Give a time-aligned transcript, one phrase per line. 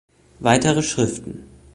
[0.39, 1.45] Weitere Schriften